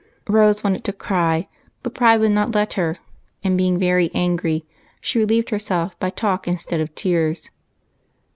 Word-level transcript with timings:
Rose 0.27 0.63
wanted 0.63 0.83
to 0.85 0.93
cry, 0.93 1.47
but 1.83 1.93
pride 1.93 2.21
would 2.21 2.31
not 2.31 2.55
let 2.55 2.73
her, 2.73 2.97
and, 3.43 3.55
being 3.55 3.77
very 3.77 4.09
angry, 4.15 4.65
she 4.99 5.19
relieved 5.19 5.51
herself 5.51 5.93
by 5.99 6.09
talk 6.09 6.47
instead 6.47 6.79
of 6.81 6.95
tears. 6.95 7.51